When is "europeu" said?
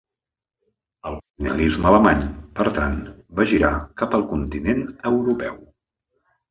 5.17-5.67